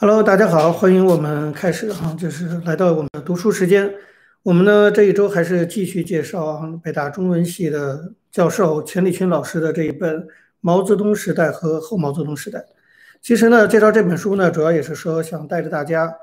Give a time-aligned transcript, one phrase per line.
[0.00, 3.92] Hello，大家好，欢迎我们开始哈，就是来到我们的读书时间。
[4.44, 10.20] 我们呢这一周还是继续介绍啊北大中文系的教授钱理群老师的这一本
[10.60, 12.60] 《毛泽东时代和后毛泽东时代》。
[13.20, 16.14] 其实呢，介绍这本书呢，主要也是说想带着大家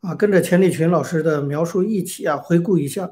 [0.00, 3.10] 啊，跟着钱理群老师的描述一起啊，回顾一下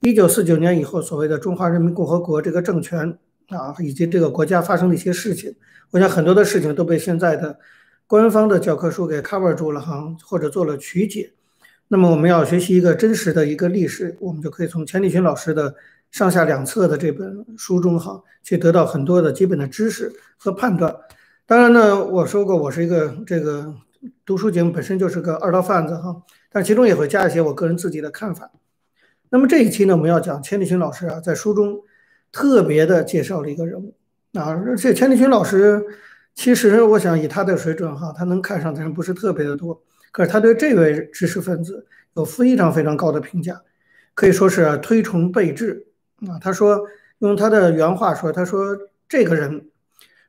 [0.00, 5.54] 一九四九年以后所谓的中华人民共和国这个政权啊，以及这个国家发生的一些事情。
[5.90, 7.58] 我想很多的事情都被现在的。
[8.08, 11.30] 官方的教科书给 cover 住了哈，或者做了曲解。
[11.88, 15.74] 那么我们要学习一个真实的一个历史，我们就可以从钱理群老师的
[16.10, 20.96] 上下两册的这本书中哈，去得到很多的基本的知识和判断。
[21.44, 23.74] 当然呢，我说过我是一个这个
[24.24, 26.16] 读书节目本身就是个二道贩子哈，
[26.50, 28.50] 但其中也会加一些我个人自己的看法。
[29.28, 31.82] 那么这一期呢，我们要讲钱理群老师啊，在书中
[32.32, 33.94] 特别的介绍了一个人物
[34.32, 35.84] 啊，而且钱理群老师。
[36.38, 39.82] 其实我想以他的水准哈，他能看上的人不是特别的多。
[40.12, 43.60] 可是他对这位知识分子有非常非常高的评价，
[44.14, 45.88] 可以说是推崇备至
[46.28, 46.38] 啊。
[46.40, 46.80] 他说，
[47.18, 49.66] 用他的原话说，他说这个人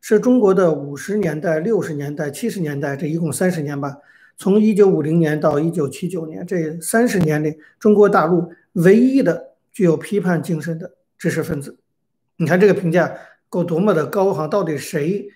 [0.01, 3.97] 是中国的五十年代、六十年代、七十年代这一共三十年吧，
[4.35, 11.77] 从一九五零年到一九七九年这三十年里，中国大陆唯一的具有批判精神的知识分子。
[12.37, 13.15] 你看这个评价
[13.47, 14.47] 够多么的高哈？
[14.47, 15.29] 到底谁？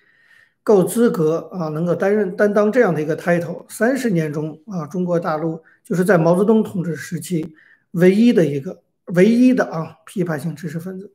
[0.64, 3.66] 够资格啊，能够担任担当这样的一个 title。
[3.67, 7.53] 三十年中啊，中国大陆就是在毛泽东统治时期
[7.92, 11.11] 唯一的一个唯一的啊批判性知识分子。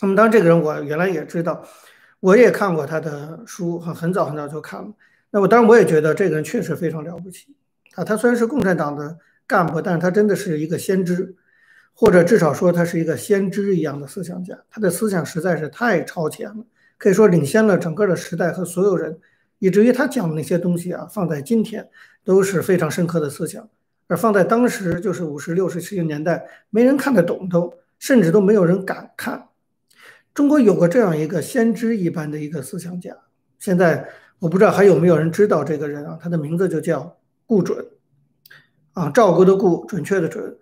[0.00, 1.64] 那么，当然这个人我原来也知道，
[2.20, 4.92] 我也看过他的书，很很早很早就看了。
[5.30, 7.54] 那我当然我也觉得这个人确实非常了不起
[7.94, 8.02] 啊。
[8.02, 11.36] 他虽然是共产党的干部，但是他真的是一个先知，
[11.94, 14.58] 或者至少说他是一个先知一样的思想家。
[14.68, 16.64] 他的思想实在是太超前了。
[16.98, 19.18] 可以说领先了整个的时代和所有人，
[19.60, 21.88] 以至于他讲的那些东西啊，放在今天
[22.24, 23.68] 都是非常深刻的思想，
[24.08, 29.48] 而放在当时就是五十六、十七十年代，没人看得懂，都甚至都没有人敢看。
[30.34, 33.16] 中国有过这样一个先知一般的一个思想家，
[33.58, 34.08] 现在
[34.40, 36.18] 我不知道还有没有人知道这个人啊？
[36.20, 37.16] 他的名字就叫
[37.46, 37.86] 顾准，
[38.92, 40.56] 啊，照顾的顾，准确的准。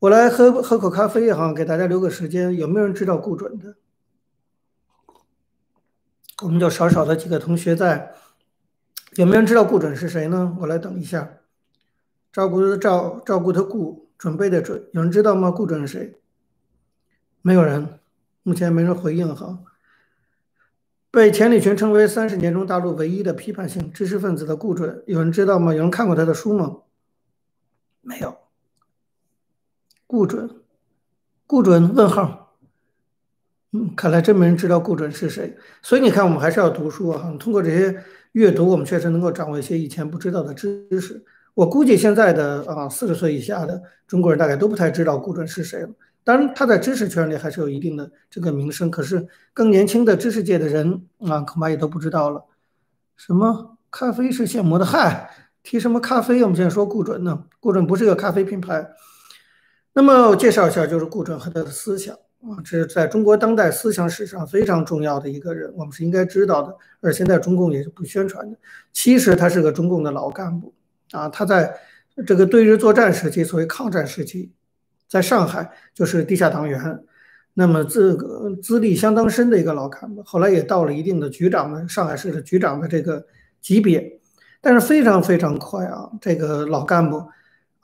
[0.00, 3.76] 我来喝喝口咖啡哈，给大家留个时间，有没有人知道顾准的？
[6.42, 8.12] 我们就少少的几个同学在，
[9.14, 10.56] 有没有人知道顾准是谁呢？
[10.60, 11.38] 我来等一下。
[12.32, 15.52] 照顾的照，照顾的顾，准备的准，有人知道吗？
[15.52, 16.20] 顾准是谁？
[17.40, 18.00] 没有人，
[18.42, 19.60] 目前没人回应哈。
[21.12, 25.72] 被钱理群称为三十年中大陆唯一的批判性知识分子的顾准，有人知道吗？
[25.72, 26.78] 有人看过他的书吗？
[28.00, 28.36] 没有。
[30.08, 30.62] 顾准，
[31.46, 31.94] 顾准？
[31.94, 32.43] 问号。
[33.76, 35.52] 嗯，看来真没人知道顾准是谁，
[35.82, 37.34] 所以你看，我们还是要读书啊。
[37.40, 37.92] 通过这些
[38.30, 41.24] 阅读，我们确实能够掌握一些以前不知道的知识。
[41.54, 45.88] 我估计现在的啊四十岁以下的中国人大概都不太知道顾准是谁了。
[46.22, 52.44] 当然，他在知识圈里还是有一定的这个名声，可是更年轻的知识界的人啊，恐怕也都不知道了。
[53.16, 54.84] 什么咖啡是现磨的？
[54.84, 55.30] 嗨，
[55.64, 56.40] 提什么咖啡？
[56.44, 57.44] 我们现在说顾准呢？
[57.58, 58.88] 顾准不是个咖啡品牌。
[59.94, 62.16] 那么我介绍一下，就是顾准和他的思想。
[62.44, 66.76] 啊，这是在中国当代思想史上非常重要的一个人，我们是应该知道的。
[67.00, 68.56] 而现在中共也是不宣传的。
[68.92, 70.74] 其实他是个中共的老干部
[71.12, 71.74] 啊，他在
[72.26, 74.52] 这个对日作战时期，所谓抗战时期，
[75.08, 77.02] 在上海就是地下党员，
[77.54, 83.24] 那么这个资历相当深的一个老干部，后来也到了一定的局长的上海市的局长的这个
[83.62, 84.20] 级别，
[84.60, 87.24] 但是非常非常快啊，这个老干部。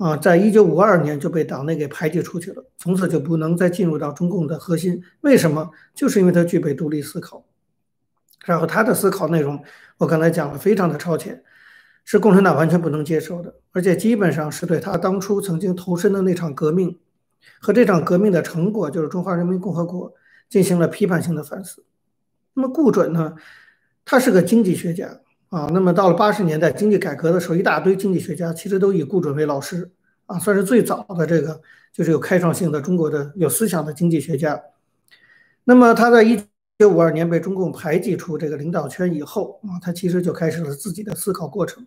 [0.00, 5.02] 啊，在一九五二年就被党内给排挤出去了，从此就不能再进入到中共的核心。
[5.20, 5.70] 为什么？
[5.94, 7.44] 就是因为他具备独立思考，
[8.46, 9.62] 然后他的思考内容，
[9.98, 11.44] 我刚才讲了，非常的超前，
[12.02, 16.98] 是共产党完全不能接受的，而且基本上是对他当初曾经投身的那场革命
[17.60, 20.14] 和这场革命的成果，就是中华人民共和国，
[20.48, 21.84] 进行了批判性的反思。
[22.54, 23.34] 那么顾准呢，
[24.06, 25.20] 他是个经济学家。
[25.50, 29.90] 啊，那么到了八十年代经济改革的时候，一大堆经济学家其实都以顾准为老师
[30.26, 31.60] 啊，算是最早的这个
[31.92, 34.62] 就是有开创性的中国的有思想的经济学家。
[35.64, 36.40] 那么他在一
[36.78, 41.84] 九五二年被中共排挤出这个领导圈以后啊，他其实就开始了自己的思考过程，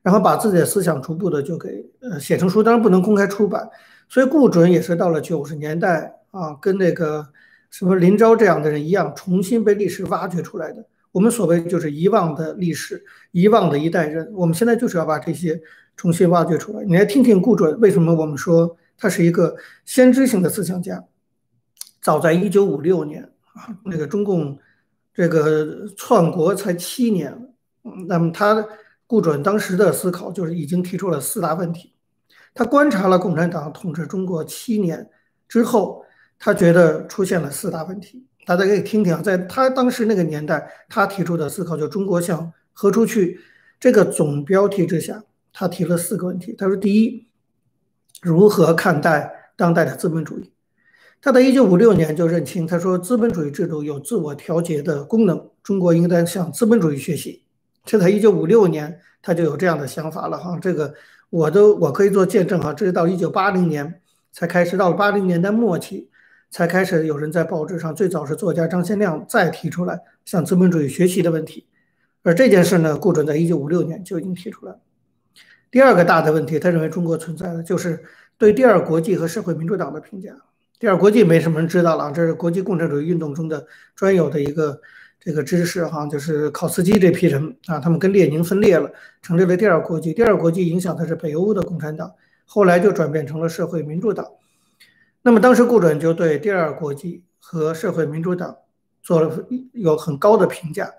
[0.00, 3.68] 然后把自己的思想逐步的就给呃写成书，当然不能公开出版。
[4.08, 7.26] 所以顾准也是到了九十年代啊，跟那个
[7.68, 10.86] 什么林昭这样的人一样，重新被历史挖掘出来的。
[11.12, 14.28] 我们所谓就是遗忘的历史，遗忘的一代人。
[14.34, 15.60] 我们现在就是要把这些
[15.96, 16.82] 重新挖掘出来。
[16.84, 19.54] 你来听听顾准为什么我们说他是一个
[19.84, 21.04] 先知性的思想家。
[22.00, 23.22] 早在一九五六年
[23.52, 24.58] 啊，那个中共
[25.14, 27.48] 这个篡国才七年，
[28.08, 28.66] 那么他
[29.06, 31.92] 顾准当时的思考就是已经提出了四大问题。
[32.54, 35.08] 他观察了共产党统治中国七年
[35.46, 36.04] 之后，
[36.38, 38.26] 他觉得出现了四大问题。
[38.44, 43.40] 大家可以听听啊，在他当时那个年代，他提出的思考就中国向何处去
[43.78, 45.22] 这个总标题之下，
[45.52, 46.52] 他提了四个问题。
[46.58, 47.26] 他说：第一，
[48.20, 50.52] 如何看待当代的资本主义？
[51.20, 57.44] 他在一九五六年就认清，他说资本主义制度有自我调节的功能，中国应该向资本主义学习。
[57.84, 60.94] 这在一九五六年他就有这样的想法了哈，这个
[61.30, 64.00] 我都我可以做见证哈，这是到一九八零年
[64.32, 66.10] 才开始，到了八零年代末期
[66.52, 71.66] 才开始有人在报纸上，最早是作家张先亮再提出来向资本主义学习的问题，
[72.22, 74.76] 而这件事呢，顾准在一九五六年就已经提出来。
[75.70, 78.04] 第二个大的问题，他认为中国存在的就是
[78.36, 80.30] 对第二国际和社会民主党的评价。
[80.78, 83.66] 第二国际没什么人知道了，这是国际共产主义运动中的
[83.96, 84.78] 专有的一个
[85.18, 88.90] 这个知识哈，就是考斯基这批人啊，他们跟列宁分裂了，
[89.22, 90.12] 成立了第二国际。
[90.12, 92.12] 第二国际影响的是北欧的共产党，
[92.44, 94.26] 后来就转变成了社会民主党。
[95.22, 98.56] 那么当时顾准就对第二国际和社会民主党
[99.02, 100.92] 做了有很高的评价。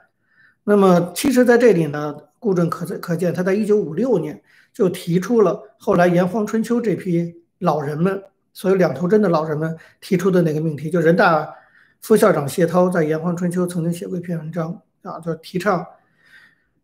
[0.63, 4.41] 那么其实在这里呢，顾准可可见他在一九五六年
[4.73, 8.23] 就提出了后来炎黄春秋这批老人们。
[8.55, 11.55] 所有两头针的老人们提出的那个命题，就人大
[12.01, 15.83] 副校长谢涛在《炎黄春秋》曾经写过一篇文章啊，就提倡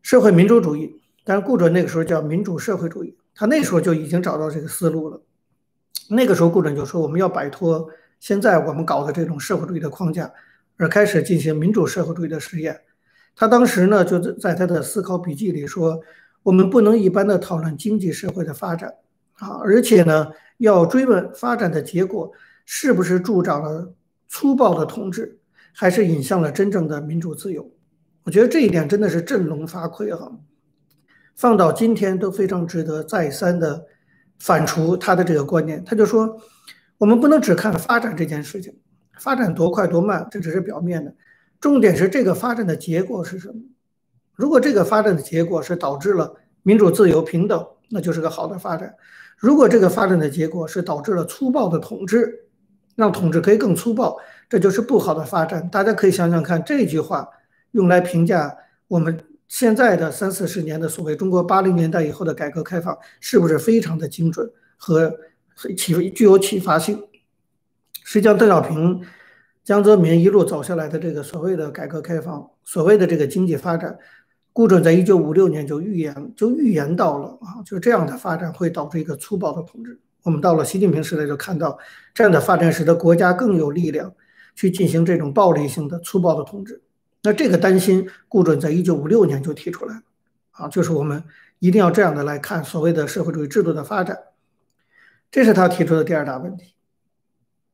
[0.01, 0.99] 社会民主主义。
[1.23, 5.21] 但是顾准那个时候叫民主社会主义，他那时候就已经找到这个思路了。
[6.09, 7.89] 那个时候顾准就说，我们要摆脱
[8.19, 10.31] 现在我们搞的这种社会主义的框架，
[10.77, 12.81] 而开始进行民主社会主义的实验。
[13.35, 16.01] 他当时呢，就在他的思考笔记里说，
[16.43, 18.93] 我们不能一般的讨论经济社会的发展
[19.35, 20.27] 啊，而且呢。
[20.59, 22.29] 要追问发展的结果
[22.65, 23.93] 是不是助长了
[24.27, 25.39] 粗暴的统治，
[25.71, 27.71] 还是引向了真正的民主自由？
[28.25, 30.29] 我觉得这一点真的是振聋发聩哈，
[31.33, 33.85] 放到今天都非常值得再三的
[34.39, 35.83] 反刍他的这个观念。
[35.85, 36.41] 他就说，
[36.97, 38.73] 我们不能只看发展这件事情，
[39.19, 41.13] 发展多快多慢，这只是表面的，
[41.59, 43.55] 重点是这个发展的结果是什么？
[44.33, 48.95] 如果这个发展的结果是导致了民主自由平等，那就是个好的发展。
[49.37, 52.45] 如果这个发展的结果是导致了粗暴的统治，
[52.95, 54.17] 让统治可以更粗暴，
[54.49, 55.69] 这就是不好的发展。
[55.69, 57.27] 大家可以想想看，这句话
[57.71, 58.57] 用来评价
[58.87, 59.17] 我们
[59.49, 65.13] 现在的三四十年的所谓中国八零年代以后的改革开放，是不是非常的精准和
[65.75, 67.03] 启具有启发性？
[68.05, 69.01] 实际上，邓小平、
[69.63, 73.97] 江泽民一路走下来的这个所谓的改革开放，所谓的这个经济发展。
[74.53, 79.99] 顾准在一九五六年就预言，就预言到了啊，就这样的发展会导致一个粗暴的统治。
[80.23, 81.77] 我们到了习近平时代就看到，
[82.13, 84.13] 这样的发展使得国家更有力量
[84.53, 86.81] 去进行这种暴力性的粗暴的统治。
[87.23, 90.01] 那这个担心，顾准在一九五六年就提出来了
[90.51, 91.23] 啊，就是我们
[91.59, 94.17] 一定要这样的来看所谓的社会主义制度的发展。
[95.31, 96.73] 这是他提出的第二大问题。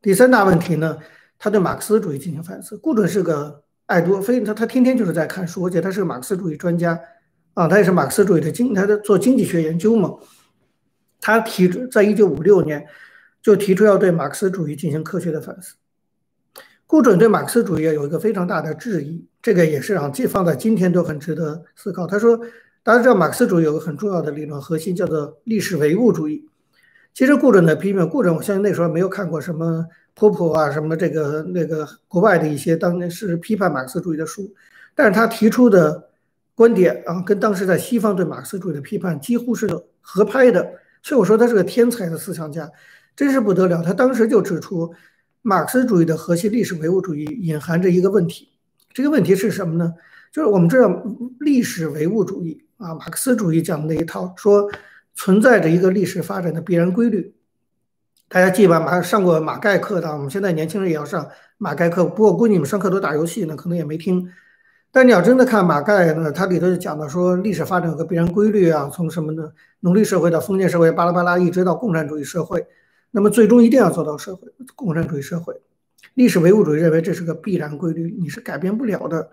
[0.01, 0.97] 第三大问题呢，
[1.37, 2.77] 他对马克思主义进行反思。
[2.77, 3.63] 顾准是个。
[3.87, 6.99] 爱多非他他天天就是在看书，而且他是个马克思主义专家
[7.53, 10.11] 啊，他也是马克思主义的经，他在做经济学研究嘛。
[11.21, 12.87] 他提出在一九五六年
[13.43, 15.75] 就提出要对马克思主义进行科学的反思。
[16.87, 22.05] 顾准对马克思主义有一个非常大的质疑，这个也是啊，既放在今天都很值得思考。
[22.05, 22.39] 他说，
[22.83, 26.47] 大家知道马克思主义有个很重要的理论核心叫做历史唯物主义。
[27.13, 29.85] 其实顾准的批评，顾准我相信那时候没有看过什么。
[30.17, 34.49] 波普啊，什么这个那个国外的一些当年是批判马克思主义的书，
[34.95, 36.07] 但是他提出的
[36.55, 39.67] 观点啊，跟当时在西方对马克思主义的批判几乎是
[39.99, 40.65] 合拍的，
[41.03, 42.71] 所以我说他是个天才的思想家，
[43.13, 43.83] 真是不得了。
[43.83, 44.93] 他当时就指出，
[45.47, 48.49] 马克思主义的核心历史唯物主义隐含着一个问题，
[48.91, 49.93] 这个问题是什么呢？
[50.31, 51.03] 就是我们知道
[51.39, 54.67] 历史唯物主义啊，马克思主义讲的那一套，说
[55.13, 57.35] 存在着一个历史发展的必然规律。
[58.27, 62.03] 大家记吧，马上上过马盖课的，我们现在年轻人也要上马盖课。
[62.05, 64.27] 不过估计你们上课都打游戏呢，可能也没听。
[64.91, 69.51] 但你要真的看马盖呢，它里头就讲到说历史发展有个必然规律啊，从什么呢？
[69.81, 72.65] 奴隶社会到封建社会，巴拉巴拉，一直到共产主义社会。
[73.15, 75.55] 那么最终一定要走到社会共产主义社会。
[76.15, 79.29] 历史唯物主义认为这是个必然规律，你是改变不了的。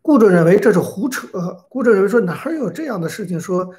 [0.00, 1.26] 顾准认为这是胡扯。
[1.68, 3.74] 顾准认为说哪有这样的事情说？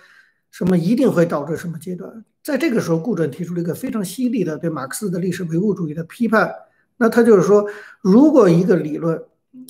[0.49, 2.25] 什么一定会导致什么阶段？
[2.41, 6.53] 在这个时候，顾准提出了一个非常犀利的对马克思的历史唯物主义的批判。
[6.97, 7.69] 那他就是说，
[8.01, 9.21] 如果一个理论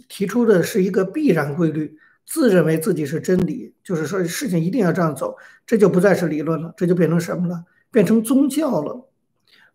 [0.08, 7.64] 提出的是一个必然规律，自认为自己是真理，就是说事情一定要这样走，这就不再是理论了，这就变成什么了？
[7.92, 9.10] 变成宗教了。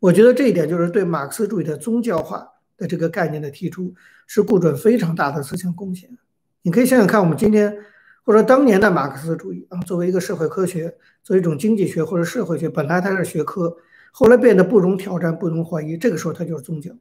[0.03, 2.45] 我觉得这一点就是对马克思主义的宗教化
[2.77, 3.95] 的这个概念的提出，
[4.27, 6.11] 是顾准非常大的思想贡献。
[6.63, 7.79] 你可以想想看，我们今天。
[8.25, 10.95] 或者当年的马克思主义啊，作为一个社会科学，
[11.25, 13.77] 作为一种经济学或者社会学，本来它是学科，
[14.13, 16.93] 后来变得不容挑战、不容怀疑，这个时候它就是宗教。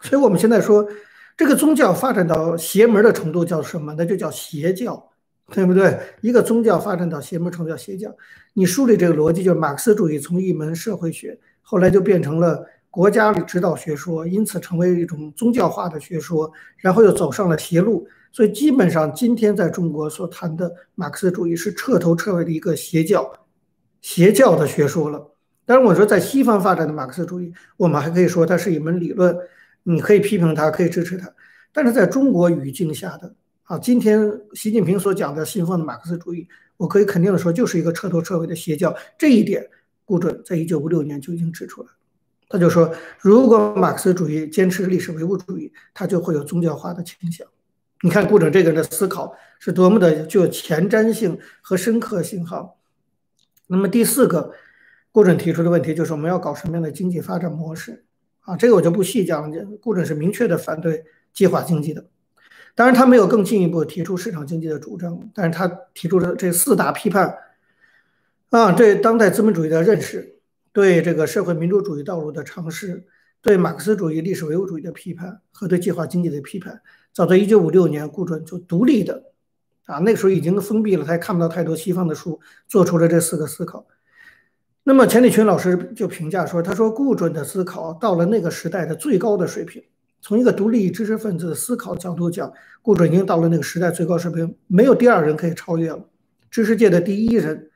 [0.00, 0.88] 所以我们现在说，
[1.36, 3.94] 这个宗教发展到邪门的程度叫什么？
[3.98, 5.10] 那就叫邪教，
[5.52, 5.98] 对不对？
[6.22, 8.16] 一个宗教发展到邪门程度叫邪教。
[8.54, 18.06] 你梳理这个逻辑，就是马克思主义从一门社会学，后来就变成了国家的指导学说，因此成为一种宗教化的学说，然后又走上了邪路。
[18.30, 23.32] 所以基本上，今天在中国所谈的马克思主义是彻头彻尾的一个邪教、
[24.00, 25.32] 邪教的学说了。
[25.64, 29.36] 当然，我说在西方发展的马克思主义，我们还可以说它是一门理论，
[29.82, 31.28] 你可以批评它，可以支持它。
[31.72, 36.46] 但是在中国语境下的啊，今天习近平所讲的信奉的马克思主义，
[36.76, 38.94] 我可以肯定的说，就是一个彻头彻尾的邪教。
[39.18, 39.68] 这一点，
[40.06, 41.88] 顾准在一九五六年就已经指出了。
[42.48, 47.46] 他就说，如果马克思主义坚持历史唯物主义，它就会有宗教化的倾向。
[48.02, 52.74] 你看顾准这个人的思考是多么的具有前瞻性和深刻性哈。
[53.66, 54.52] 那么第四个，
[55.10, 58.04] 顾准提出的问题就是我们要搞什么样的经济发展模式
[58.42, 58.56] 啊？
[58.56, 59.64] 这个我就不细讲了。
[59.80, 62.04] 顾准是明确的反对计划经济的，
[62.76, 67.36] 当然他没有更进一步提出市场经济的主张，但是他提出的这四大批判
[68.50, 70.38] 啊，对当代资本主义的认识，
[70.72, 73.04] 对这个社会民主主义道路的尝试，
[73.42, 76.80] 对马克思主义历史唯物主义的批判和对计划经济的批判。
[77.12, 79.24] 早在一九五六年，顾准就独立的，
[79.86, 82.38] 啊，那个时候已经封闭了，他也看不到太多西方的书，
[82.68, 83.86] 做出了这四个思考。
[84.84, 89.82] 那么钱理群老师就评价说：“他说顾准的思考到了那个时代的最高的水平，
[90.20, 96.08] 从一个独立知识分子的思考角度讲，顾准已经到了那个时代最高水平，没有第二人可以超越了，
[96.48, 97.70] 知识界的第一人。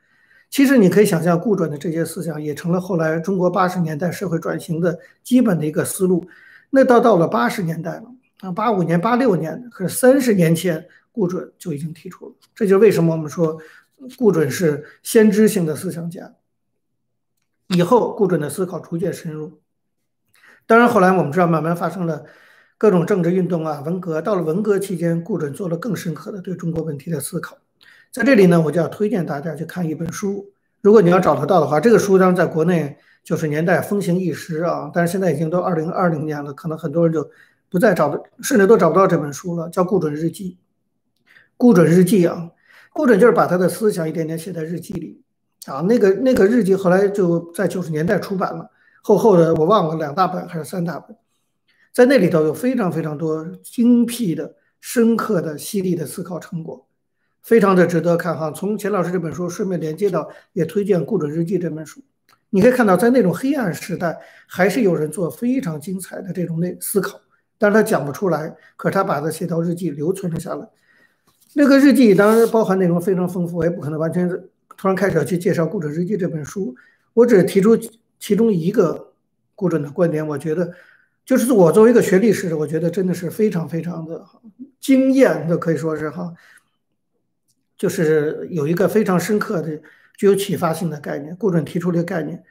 [0.50, 6.26] 其实你可以想象，顾准的这些思想也成了后来中国八十年代社会转型的基本的一个思路。
[6.71, 8.04] 那到到了八十年代了。”
[8.40, 12.35] 啊，八五年、八六年，可是三十年前，顾准就已经提出了。
[12.54, 13.61] 这就是为什么我们说
[14.16, 16.33] 顾准是先知性的思想家。
[17.69, 19.61] 以后，顾准的思考逐渐深入。
[20.66, 22.25] 当然，后来我们知道，慢慢发生了
[22.78, 24.23] 各种政治运动啊，文革。
[24.23, 27.59] 到了文革期间，顾准做了更深刻的对中国问题的思考。
[28.12, 30.52] 在这里呢，我就要推荐大家去看一本书。
[30.83, 37.31] 如果你要找得到的话，这个书当然在国内九十年代风行一时啊，但是现在已经都二零二零年了，可能很多人就。
[37.73, 40.59] 不再找的，甚至都找不到这本书了，叫《顾准日记》。
[41.57, 42.50] 顾准日记啊，
[42.93, 45.23] 顾准就是把他的思想一点点写在日记里
[45.67, 45.81] 啊。
[45.83, 48.69] 那个那个日记后来就在九十年代出版了，
[49.05, 51.17] 厚厚的我忘了两大本还是三大本，
[51.93, 56.88] 在那里头有非常非常多精辟的、深刻的、犀利的思考成果，
[57.42, 58.50] 非常的值得看哈。
[58.50, 62.00] 从钱老师这本书顺便连接到，也推荐《顾准日记》这本书。
[62.50, 67.20] 你可以看到，在那种黑暗时代，还是有人做非常精彩的这种内思考。
[67.59, 70.66] 但是他讲不出来，可是他把它写到日记留存了下来。
[71.54, 74.28] 那个日记当然包含内容非常丰富，我也不可能完全
[74.76, 76.75] 突然开始去介绍《顾准日记》这本书。
[77.12, 77.76] 我只提出
[78.18, 79.12] 其中一个
[79.54, 80.73] 顾准的观点，我觉得
[81.25, 84.25] 就是我作为一个学历史的，我觉得真的是非常非常的
[84.80, 86.32] 惊艳的，可以说是哈，
[87.80, 89.80] 就是有一个非常深刻的、
[90.18, 91.34] 具有启发性的概念。
[91.37, 92.44] 顾准提出这个概念，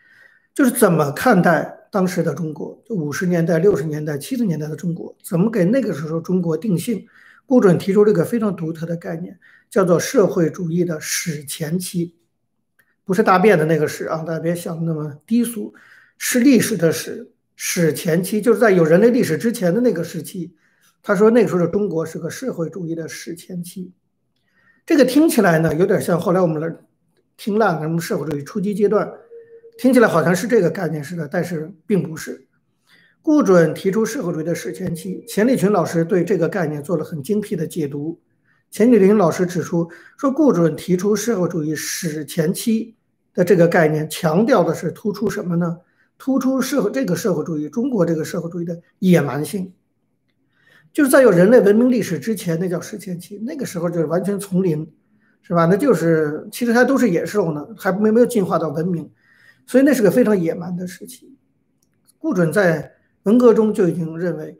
[0.55, 1.75] 就是怎么看待。
[1.91, 7.05] 当时的中国，五十年代、六十年代、七十年代的中国，怎么给那个时候中国定性？
[7.45, 12.15] 顾准提出这个非常独特的概念，叫做社会主义的史前期，
[13.05, 15.73] 不是大便的那个史啊，大家别想那么低俗，
[16.17, 20.55] 是历史的史，史前期就是在有人类历史之前的那个时期。
[21.01, 23.91] 他说那个时候的中国是个社会主义的史前期，
[24.89, 26.75] 这个听起来呢，有点像后来我们来
[27.37, 29.07] 听烂了什么社会主义初级阶段。
[29.77, 32.47] 听起来好像是这个概念似的，但是并不是。
[33.21, 38.19] 顾准提出社会主义的史前期，钱理群老师对这个概念做了很精辟的解读。
[38.71, 42.95] 钱理群老师指出说，顾准提出社会主义史前期
[43.35, 45.77] 的这个概念，强调的是突出什么呢？
[46.17, 49.71] 突出社会这个社会主义，中国这个社会主义的野蛮性，
[50.91, 54.91] 就是在有人类文明历史之前，那叫史前期，那个时候就是完全丛林，
[55.41, 55.65] 是吧？
[55.65, 59.09] 那就是其实还都是野兽呢，还没没有进化到文明。
[59.67, 61.37] 所以那是个非常野蛮的时期。
[62.17, 62.91] 顾准在
[63.23, 64.57] 文革中就已经认为，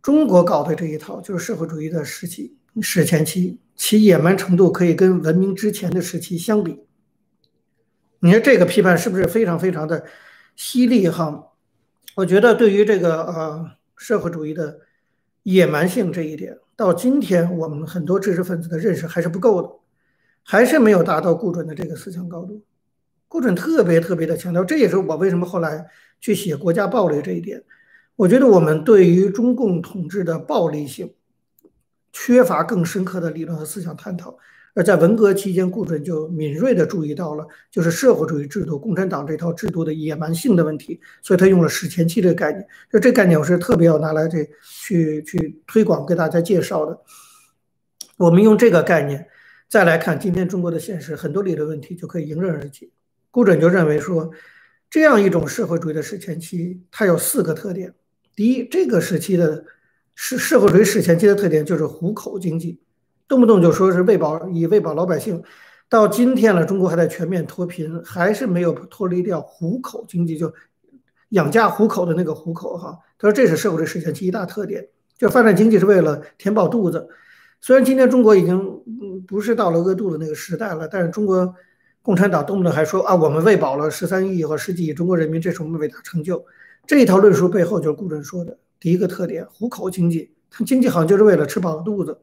[0.00, 6.80] 中国搞的这一套就是社会主义的时期史前期，其野蛮程度可以跟文明之前的时期相比。
[8.20, 10.04] 你说这个批判是不是非常非常的
[10.56, 11.52] 犀利哈？
[12.16, 14.80] 我觉得对于这个呃社会主义的
[15.50, 19.70] 野蛮性这一点，到今天我们很多知识分子的认识还是不够的，
[20.42, 22.62] 还是没有达到顾准的这个思想高度。
[23.28, 25.86] 顾准特别特别的强调，这也是我为什么后来
[26.20, 27.64] 去写国家暴力这一点。
[28.16, 31.14] 我觉得我们对于中共统治的暴力性
[32.12, 34.36] 缺乏更深刻的理论和思想探讨，
[34.78, 42.64] 而在文革期间，顾准就敏锐地注意到了，就是社会主义制度、共产党这套制度的野蛮性的问题，所以他用了史前期这个概念。
[42.88, 46.96] 就这概念，我是特别要拿来这去去推广给大家介绍的。
[48.18, 49.26] 我们用这个概念
[49.68, 52.88] 再来看今天中国的现实，很多理论问题就可以迎刃而解。
[53.32, 54.30] 顾准就认为说，
[54.88, 57.92] 这样一种社会主义的史前期，它有四个特点。
[58.36, 59.64] 第一，这个时期的
[60.14, 62.80] 社社会主义史前期的特点就是糊口经济。
[63.28, 65.42] 动不动就说是喂饱以喂饱老百姓，
[65.88, 70.52] 到今天了，中国还在全面脱贫，还是没有脱离掉糊口经济，就
[71.30, 72.98] 养家糊口的那个糊口哈。
[73.18, 77.06] 他说这是社会主义实现其一大特点，就发展经济是为了填饱肚子。
[77.60, 78.82] 虽然今天中国已经
[79.26, 81.54] 不是到了饿肚子那个时代了，但是中国
[82.00, 86.42] 共产党动不动还说啊，我们喂饱了十三亿或十几亿中国人民，这是我们伟大成就。
[86.86, 92.18] 这一套论述背后就是顾准说的第一个特点：糊口经济，他经济好像就是为了吃饱肚子。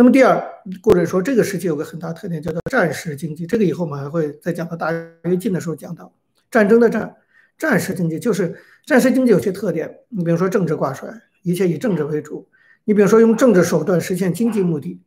[0.00, 0.42] 那么第二，
[0.80, 3.46] 顾准说这个时期有个很大特点，叫做战时经济。
[3.46, 6.10] 这个以后我们还会再讲到大跃进的时候讲到
[6.50, 7.16] 战争的战，
[7.58, 9.94] 战时经济就是战时经济有些特点。
[10.08, 12.46] 你比如说政治挂帅，一切以政治为主；
[12.86, 14.98] 你比如说用政治手段实现经济目的；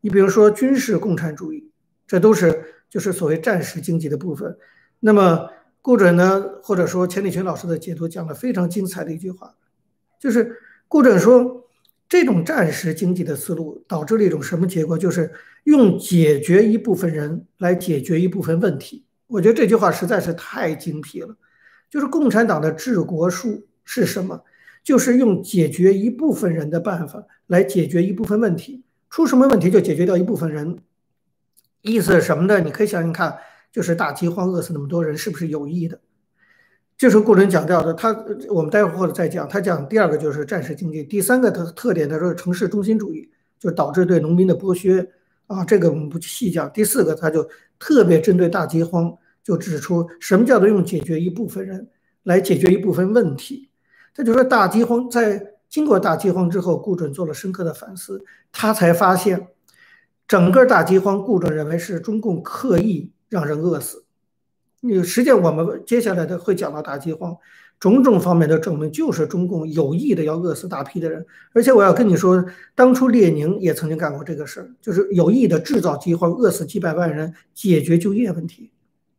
[0.00, 1.70] 你比如说军事共产主义，
[2.06, 4.56] 这都是就是所谓战时经济的部分。
[5.00, 5.50] 那么
[5.82, 9.56] 顾准呢，或者说钱理群老师的解读讲了非常精彩的一句话，
[10.18, 10.56] 就是
[10.88, 11.67] 顾准说。
[12.08, 14.96] 这种战时经济的思路导致了一种什么结果？
[14.96, 15.30] 就是
[15.64, 19.04] 用解决一部分人来解决一部分问题。
[19.26, 21.36] 我觉得这句话实在是太精辟了。
[21.90, 24.42] 就是共产党的治国术是什么？
[24.82, 28.84] 就是用解决一部分人的办法来解决一部分问题。
[29.10, 30.78] 出什么问题就解决掉一部分人。
[31.82, 32.60] 意思是什么呢？
[32.60, 33.38] 你可以想想看，
[33.70, 36.00] 就是大饥荒饿死那么多人，是不是有意的？
[36.98, 38.12] 就是顾准讲掉的，他
[38.50, 39.48] 我们待会儿或者再讲。
[39.48, 45.08] 他讲第二个就是战时经济，第三个特特点他说城市中心主义，就导致对农民的剥削
[45.46, 46.68] 啊，这个我们不细讲。
[46.72, 51.88] 第四个他就特别针对大饥荒，就指出什么叫做用解决一部分人
[52.24, 53.70] 来解决一部分问题。
[54.12, 59.46] 他就说大饥荒在经过大饥荒之后，顾准做了深刻的反思，他才发现
[60.26, 64.04] 整个大饥荒，顾准认为是中共刻意让人饿死。
[64.80, 67.36] 你实际上，我们接下来的会讲到大饥荒，
[67.80, 71.26] 种种方面的证明，就是中共有意的要饿死大批的人。
[71.52, 78.70] 而且我要跟你说，当初列宁也曾经干过这个事儿，就是有意的制造饥荒，饿死几百万人，解决就业问题。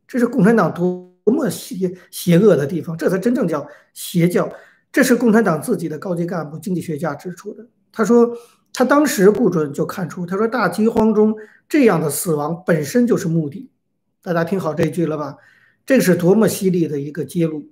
[0.07, 4.49] 这是共产党多么邪邪恶的地方，这才真正叫邪教。
[4.91, 7.67] 这是共产党自己的高级干部、经济学家指出的。
[7.91, 8.35] 他说，
[8.73, 11.35] 他当时顾准就看出，他说大饥荒中
[11.67, 13.69] 这样的死亡本身就是目的。
[14.21, 15.37] 大家听好这句了吧？
[15.85, 17.63] 这是多么犀利的一个揭露！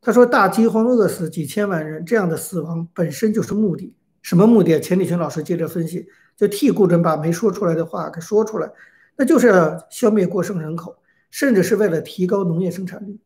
[0.00, 3.92] 他说：“大饥荒饿死几千万人，这样的死亡本身就是目的。
[4.22, 6.06] 什么目的？”钱理群老师接着分析，
[6.36, 8.70] 就替顾准把没说出来的话给说出来，
[9.16, 10.96] 那就是消灭过剩人口，
[11.30, 13.18] 甚至是为了提高农业生产率。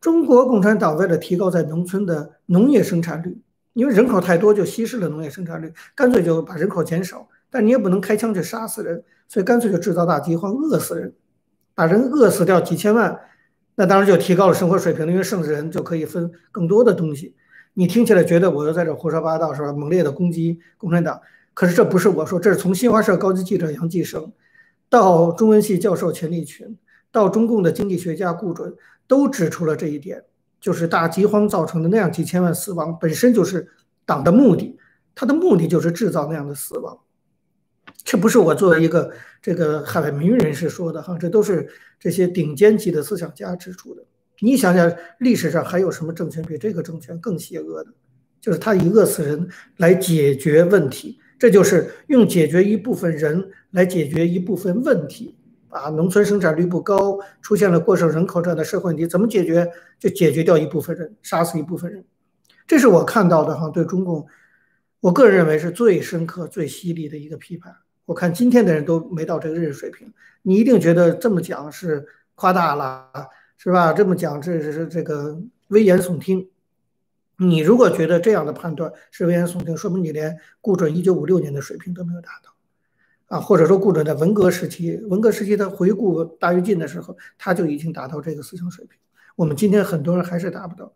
[0.00, 3.38] 中国共产党为了提高在农村的农业生产率，
[3.74, 7.28] 因为人口太多就稀释了农业生产率，干脆就把人口减少。
[7.50, 11.14] 但你也不能开枪去杀死人，所以干脆就制造大饥荒，饿死人。
[11.74, 13.18] 把人饿死掉几千万，
[13.74, 17.34] 那当然就提高了生活水平了，因为剩下人就可以分更多的东西。
[17.74, 19.72] 你听起来觉得我又在这胡说八道是吧？
[19.72, 21.20] 猛烈的攻击共产党，
[21.52, 24.32] 可是这不是我说，这是从新华社高级记者杨继生，
[24.88, 26.78] 到中文系教授钱立群，
[27.10, 28.76] 到中共的经济学家顾准，
[29.08, 30.22] 都指出了这一点，
[30.60, 33.68] 就是大饥荒造成的那样几千万死亡，本身就是
[34.06, 34.78] 党的目的，
[35.16, 36.96] 他的目的就是制造那样的死亡。
[38.04, 44.04] 这不是我作为一个这个海外名人士说的哈，这都是这些顶尖级的思想家指出的。
[44.40, 47.90] 你想想，历史上还有什么政权比这个政权更邪恶的？
[48.40, 55.34] 就是他以饿死人来解决问题，这就是用解决一部分人来解决一部分问题
[55.70, 55.88] 啊！
[55.88, 59.66] 农村生产率不高，出现了过剩人口这样的社会问题，怎么解决？
[59.98, 62.04] 就解决掉一部分人，杀死一部分人。
[62.66, 64.26] 这是我看到的哈，对中共，
[65.00, 67.74] 我个人认为是最深刻、最犀利的一个批判。
[68.06, 70.12] 我看今天的人都没到这个认识水平，
[70.42, 73.10] 你一定觉得这么讲是夸大了，
[73.56, 73.92] 是吧？
[73.92, 76.50] 这么讲这是这个危言耸听。
[77.38, 88.98] 你如果觉得这样的判断是危言耸听，说明你连顾准一九五六年的水平都没有达到，啊，或者说顾准在文革时期，文革时期他回顾大跃进的时候，他就已经达到这个思想水平。
[89.34, 90.92] 我们今天很多人还是达不到。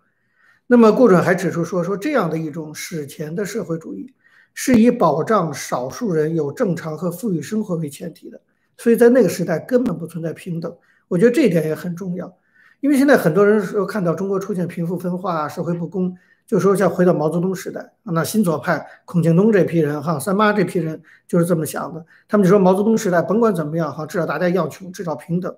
[0.66, 4.14] 那么顾准还指出说，说这样的一种史前的社会主义。
[4.54, 8.40] 是以保障少数人有正常和富裕生活为前提的，
[8.76, 10.74] 所以在那个时代根本不存在平等。
[11.08, 12.36] 我觉得这一点也很重要，
[12.80, 16.14] 因为现在很多人说看到中国出现贫富分化、社会不公，
[16.46, 22.04] 就说像回到毛泽东时代，那新左派孔庆东这批人哈，三八这批人就是这么想的。
[22.28, 25.54] 他们就说毛泽东时代甭管怎么样哈，至少大家一样穷，至少平等。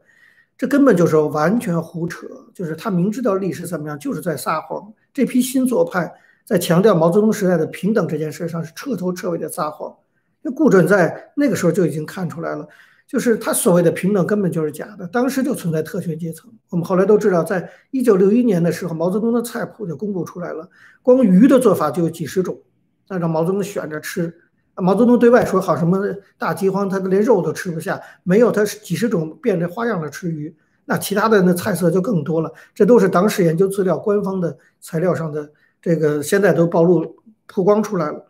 [0.59, 4.93] 这根本就是完全胡扯，就是他明知道历史怎么样，就是在撒谎。
[5.13, 6.13] 这批新左派
[6.51, 9.95] 在强调毛泽东时代的平等这件事上是彻头彻尾的撒谎。
[10.43, 12.67] 那顾准在那个时候就已经看出来了。
[13.07, 16.51] 就是他所谓的平等根本就是假的，当时就存在特权阶层。
[16.71, 20.69] 我们后来都知道，在一九六一年的时候，毛泽东的菜谱就公布出来了，
[21.03, 22.61] 光鱼的做法就有几十种，
[23.09, 24.35] 那让毛泽东选着吃。
[24.75, 26.01] 毛泽东对外说好什么
[26.37, 30.53] 大饥荒，他连肉都吃不下，没有他几十种变着花样的吃鱼，
[30.85, 32.53] 那其他的那菜色就更多了。
[32.75, 37.17] 这都是党史研究资料官方的材料上的，这个现在都暴露
[37.47, 38.27] 曝光出来了。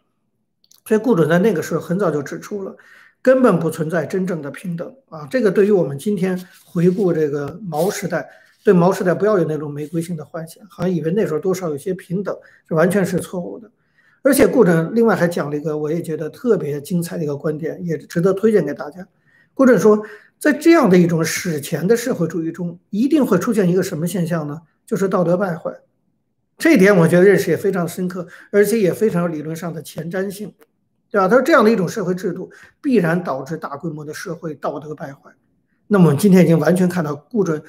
[0.84, 2.76] 所以顾准在那个时候很早就指出了。
[3.22, 5.28] 根本不存在真正的平等啊！
[5.30, 8.26] 这个对于我们今天回顾这个毛时代，
[8.64, 12.34] 对毛时代不要有那种玫瑰性的幻想，好像以为那时候多少有些平等，
[12.66, 13.70] 这完全是错误的。
[14.22, 19.06] 而且顾准另外还讲了一个我也觉得特别精彩的一个观点，也值得推荐给大家。
[19.52, 20.02] 顾准说，
[20.38, 24.62] 在这样的一种史前的社会主义中，一定会出现一个什么现象呢？
[24.86, 25.78] 就是道德败坏。
[26.60, 30.52] 这一点我觉得认识也非常深刻，而且也非常有理论上的前瞻性。
[31.10, 31.26] 对吧？
[31.26, 35.32] 他说这样的一种社会制度必然导致大规模的社会道德败坏。
[35.88, 37.60] 那么我们今天已经完全看到，顾准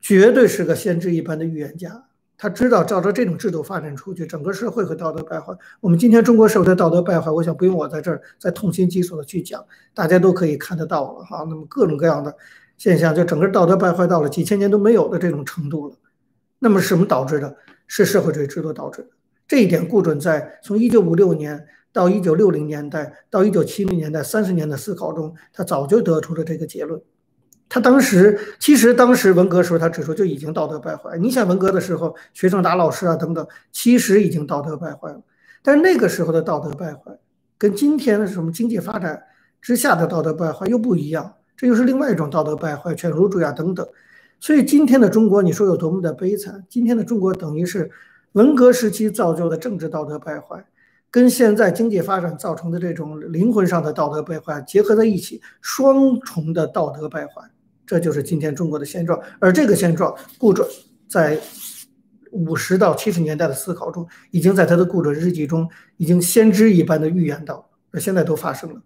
[0.00, 2.06] 绝对是个先知一般的预言家。
[2.36, 5.54] 他知道照着这种制度发展出去，整个社会会道德败坏。
[5.80, 9.64] 我们今天中国社会的道德败坏，我想不用我在这儿再痛心疾首的去讲，
[9.94, 11.46] 大家都可以看得到了哈。
[11.48, 12.34] 那么各种各样的
[12.78, 15.94] 现象，就整个道德败坏到了几千年都没有的这种程度了。
[16.58, 17.56] 那么什么导致的？
[17.94, 19.08] 是社会主义制度导致的。
[19.46, 21.66] 这一点，顾准在从一九五六年。
[21.94, 26.98] 到一九六零年代，到一九七零年代，三十年的思考中，他早就得出了这个结论。
[27.68, 31.18] 他当时其实当时文革时候，他指出就已经道德败坏。
[31.18, 35.20] 你想文革的时候，学生打老师啊等等，其实已经道德败坏了。
[35.62, 37.18] 但是那个时候的道德败坏，
[37.58, 39.22] 跟今天的什么经济发展
[39.60, 43.86] 之下的道德败坏又不一样，这又是另外一种道德败坏，犬儒主义啊等等。
[44.42, 46.64] 所以今天的中国，你说有多么的悲惨？
[46.68, 47.88] 今天的中国等于是
[48.32, 50.66] 文革时期造就的政治道德败坏。
[51.12, 57.48] 跟现在经济发展造成的这种灵魂上的道德败坏结合在一起，双重的道德败坏，
[57.86, 59.16] 这就是今天中国的现状。
[59.38, 60.66] 而这个现状，顾准
[61.08, 61.38] 在
[62.32, 68.82] 五十到七十年代的思考中，已经在他的顾准日记中已经先知一般的预言到，而现在都发生了。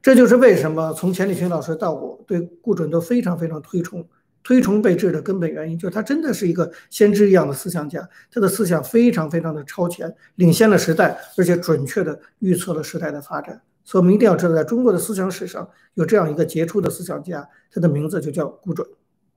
[0.00, 4.08] 这就是为什么从钱理群老师到我对顾准都非常非常推崇。
[4.44, 13.60] 推崇备至的根本原因，就是他真的是一个先知一样的思想家，他的思想非常非常的超前，领先了时代，而且准确的预测了时代的发展。
[13.84, 18.86] 所以我们一定要知道，在中国的思想史上有这样一个杰出的思想家，他的名字就叫顾准。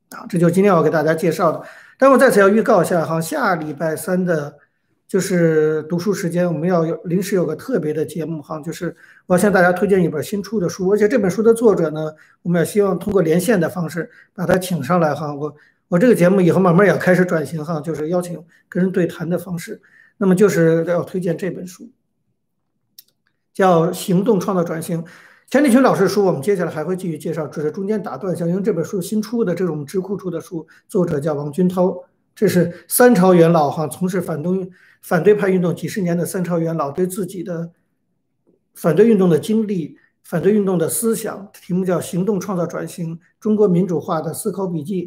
[0.10, 1.63] 啊，这就是今天我给大家介绍的。
[1.98, 4.54] 但我在此要预告一下哈，下礼拜三的。
[5.08, 8.93] 就是读书时间，我们要有临时有个特别的节目哈，就是
[9.26, 15.34] 我要向大家推荐一本新出的书，而且这本书的作者呢，我们也希望通过连线的方式把他请上来哈。
[15.34, 15.56] 我
[15.88, 19.82] 我这个节目以后慢慢也要开始转型哈，就是邀请跟人对谈的方式。
[20.17, 21.89] 那么就是要推荐这本书，
[23.54, 25.04] 叫《行动创造转型》。
[25.50, 32.04] 钱理群老师的书，我们接下来还会继续介绍，只是中间打断一下，因为这本书新出的这种智库出的书，作者叫王军涛。
[32.36, 34.70] 这是三朝元老哈，从事反动
[35.08, 37.72] 反对派运动几十年的三朝元老，对自己的
[38.76, 45.06] 反对运动的经历、反对运动的思想，题目叫《行动创造转型：中国民主化的思考笔记》。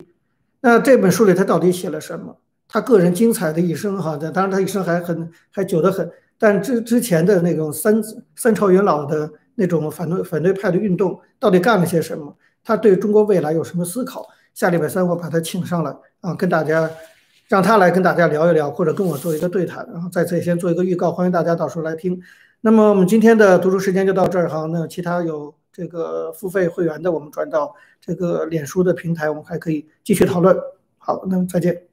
[0.62, 2.38] 那这本书里他到底写了什么？
[2.66, 6.10] 他个人精彩的一生哈，当然他一生还很还久得很。
[6.38, 8.02] 但之之前的那种三
[8.34, 12.34] 三朝元老的那种反对反对派的运动，到底干了些什么？
[12.64, 14.26] 他对中国未来有什么思考？
[14.54, 16.90] 下礼拜三我把他请上来啊，跟大家。
[17.50, 22.22] 让他来跟大家聊一聊，或者跟我做一个对谈，然后在此先做一个预告，欢迎大家到时候来听。
[22.60, 24.66] 那么我们今天的读书时间就到这儿哈。
[24.72, 30.56] 那其他有这个付费会员的，我们转到这个脸书的平台，我们还可以继续讨论。
[30.96, 31.89] 好，那么再见。